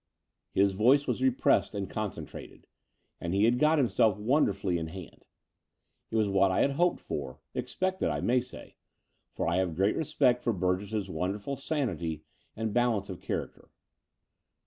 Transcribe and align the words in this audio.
His 0.51 0.73
voice 0.73 1.05
was 1.05 1.21
re 1.21 1.29
pressed 1.29 1.75
and 1.75 1.87
concentrated; 1.87 2.65
and 3.19 3.35
he 3.35 3.43
had 3.45 3.59
got 3.59 3.77
himself 3.77 4.17
wonderfully 4.17 4.79
in 4.79 4.87
hand. 4.87 5.25
It 6.09 6.15
was 6.15 6.27
what 6.27 6.49
I 6.49 6.61
had 6.61 6.71
hoped 6.71 6.99
for— 6.99 7.39
expected, 7.53 8.09
I 8.09 8.19
may 8.19 8.41
say— 8.41 8.77
for 9.35 9.47
I 9.47 9.57
have 9.57 9.69
a 9.69 9.73
great 9.75 9.95
respect 9.95 10.41
for 10.41 10.53
Burgess's 10.53 11.07
wonderful 11.07 11.55
sanity 11.55 12.23
and 12.55 12.73
balance 12.73 13.11
of 13.11 13.21
character. 13.21 13.69